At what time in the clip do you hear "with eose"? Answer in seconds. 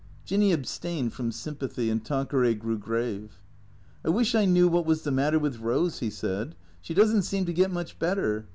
5.37-5.99